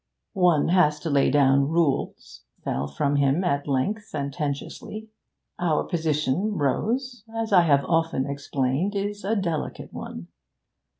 'One 0.33 0.69
has 0.69 0.99
to 1.01 1.11
lay 1.11 1.29
down 1.29 1.67
rules,' 1.67 2.41
fell 2.63 2.87
from 2.87 3.17
him 3.17 3.43
at 3.43 3.67
length, 3.67 4.03
sententiously. 4.05 5.09
'Our 5.59 5.83
position, 5.83 6.53
Rose, 6.53 7.23
as 7.35 7.53
I 7.53 7.61
have 7.67 7.85
often 7.85 8.25
explained, 8.27 8.95
is 8.95 9.23
a 9.23 9.35
delicate 9.35 9.93
one. 9.93 10.29